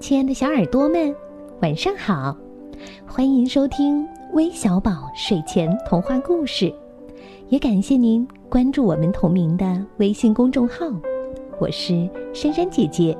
[0.00, 1.12] 亲爱的小耳朵们，
[1.60, 2.34] 晚上好！
[3.04, 6.72] 欢迎收听微小宝睡前童话故事，
[7.48, 10.86] 也感谢您关注我们同名的微信公众号。
[11.58, 13.16] 我是珊珊姐姐。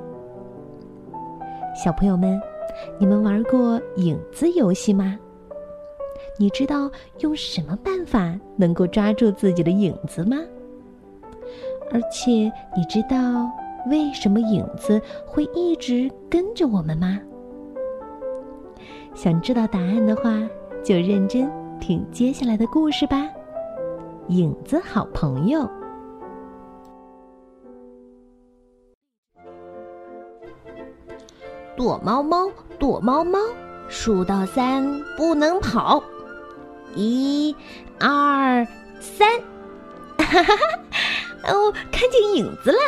[1.75, 2.41] 小朋友们，
[2.97, 5.19] 你们玩过影子游戏吗？
[6.39, 6.89] 你知道
[7.19, 10.39] 用什么办法能够抓住自己的影子吗？
[11.91, 12.31] 而且
[12.77, 13.51] 你知道？
[13.89, 17.19] 为什么影子会一直跟着我们吗？
[19.15, 20.31] 想知道答案的话，
[20.85, 23.29] 就认真听接下来的故事吧。
[24.29, 25.69] 影子好朋友，
[31.77, 33.39] 躲猫猫，躲猫猫，
[33.89, 34.85] 数到三
[35.17, 36.03] 不能跑，
[36.95, 37.57] 一、
[37.99, 38.67] 二、
[39.01, 39.27] 三，
[40.19, 41.53] 哈哈哈！
[41.53, 42.79] 哦，看见影子了。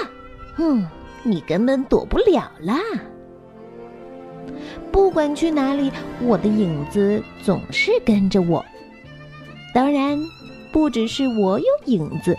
[0.62, 0.86] 嗯，
[1.22, 2.76] 你根本躲不了啦！
[4.92, 5.90] 不管去哪里，
[6.20, 8.62] 我的影子总是跟着我。
[9.74, 10.18] 当然，
[10.70, 12.36] 不只是我有影子，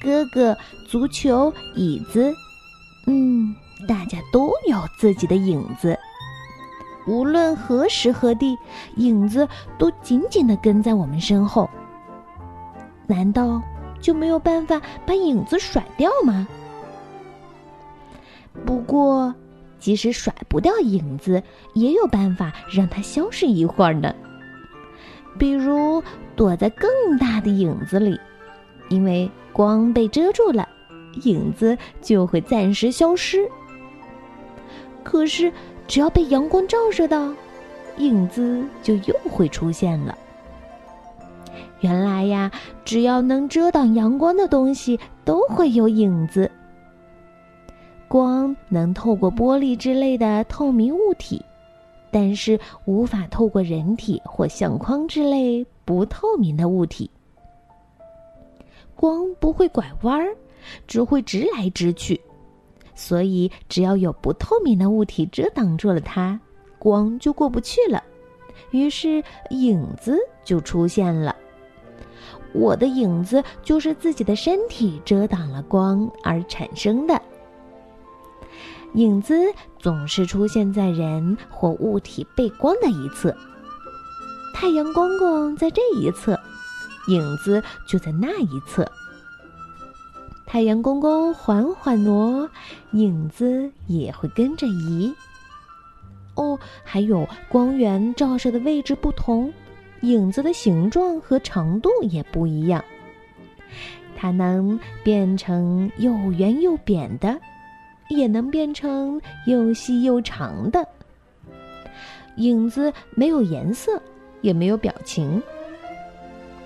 [0.00, 0.56] 哥哥、
[0.88, 2.32] 足球、椅子，
[3.06, 3.54] 嗯，
[3.86, 5.98] 大家都有自己的影子。
[7.06, 8.56] 无论何时何地，
[8.96, 9.46] 影子
[9.76, 11.68] 都紧紧的跟在我们身后。
[13.06, 13.60] 难道
[14.00, 16.48] 就没有办法把影子甩掉吗？
[18.64, 19.34] 不过，
[19.78, 21.42] 即使甩不掉影子，
[21.74, 24.14] 也有办法让它消失一会儿呢。
[25.38, 26.02] 比如
[26.36, 26.88] 躲在更
[27.18, 28.18] 大的影子里，
[28.88, 30.68] 因为光被遮住了，
[31.24, 33.48] 影子就会暂时消失。
[35.02, 35.52] 可是，
[35.86, 37.34] 只要被阳光照射到，
[37.98, 40.16] 影子就又会出现了。
[41.80, 42.50] 原来呀，
[42.84, 46.50] 只要能遮挡阳光的东西，都会有影子。
[48.08, 51.44] 光能透过玻璃之类的透明物体，
[52.10, 57.10] 但是无法透过人体或相框之类不透明的物体。
[58.94, 60.28] 光不会拐弯儿，
[60.86, 62.20] 只会直来直去，
[62.94, 66.38] 所以只要有不透明的物体遮挡住了它，
[66.78, 68.02] 光就过不去了。
[68.70, 71.34] 于是影子就出现了。
[72.52, 77.20] 我的影子就是自己的身体遮挡了光而产生的。
[78.94, 79.34] 影子
[79.78, 83.36] 总是出现在人或物体背光的一侧。
[84.54, 86.38] 太阳公公在这一侧，
[87.08, 88.88] 影子就在那一侧。
[90.46, 92.48] 太阳公公缓缓挪，
[92.92, 95.12] 影子也会跟着移。
[96.36, 99.52] 哦，还有光源照射的位置不同，
[100.02, 102.84] 影子的形状和长度也不一样。
[104.16, 107.40] 它能变成又圆又扁的。
[108.08, 110.86] 也能变成又细又长的
[112.36, 114.00] 影子，没有颜色，
[114.40, 115.42] 也没有表情。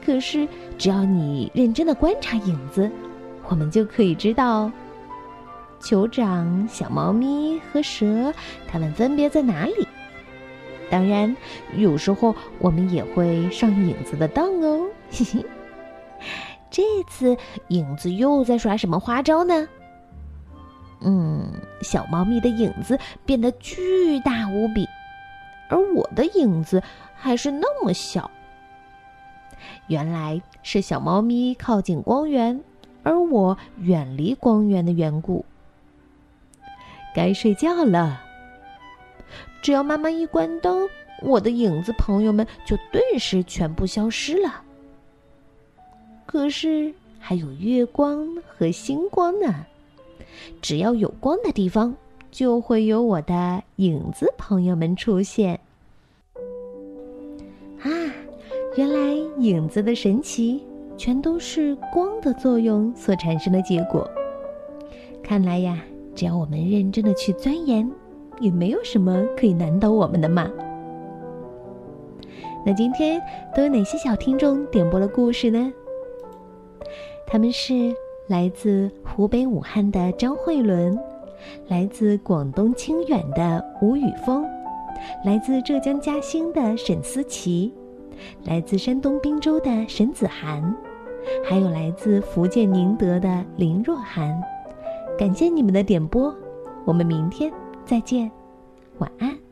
[0.05, 2.91] 可是，只要你认真的观察影子，
[3.49, 4.71] 我们就可以知道，
[5.81, 8.33] 酋长、小猫咪和蛇，
[8.67, 9.87] 它们分别在哪里。
[10.91, 11.37] 当然，
[11.77, 14.87] 有时候我们也会上影子的当哦。
[15.13, 15.45] 嘿嘿，
[16.71, 17.37] 这次
[17.69, 19.69] 影子又在耍什么花招呢？
[21.01, 24.89] 嗯，小猫咪的影子变得巨大无比，
[25.69, 26.83] 而我的影子
[27.15, 28.31] 还是那么小。
[29.87, 32.61] 原来是小猫咪靠近光源，
[33.03, 35.45] 而我远离光源的缘故。
[37.15, 38.23] 该睡觉了。
[39.63, 40.89] 只要妈妈一关灯，
[41.23, 44.63] 我的影子朋友们就顿时全部消失了。
[46.27, 49.67] 可是还有月光和星光呢。
[50.61, 51.95] 只要有光的地方，
[52.31, 55.59] 就会有我的影子朋友们出现。
[57.81, 57.89] 啊，
[58.77, 60.63] 原来影子的神奇，
[60.97, 64.09] 全都是光的作用所产生的结果。
[65.23, 65.81] 看来呀，
[66.15, 67.91] 只要我们认真的去钻研，
[68.41, 70.51] 也没有什么可以难倒我们的嘛。
[72.67, 73.23] 那今天
[73.55, 75.73] 都有哪些小听众点播了故事呢？
[77.27, 77.95] 他们是。
[78.29, 80.97] 来自湖北武汉的张慧伦，
[81.67, 84.45] 来自广东清远的吴宇峰，
[85.25, 87.73] 来自浙江嘉兴的沈思琪，
[88.45, 90.63] 来自山东滨州的沈子涵，
[91.49, 94.39] 还有来自福建宁德的林若涵。
[95.19, 96.33] 感谢你们的点播，
[96.85, 97.51] 我们明天
[97.87, 98.31] 再见，
[98.99, 99.48] 晚安。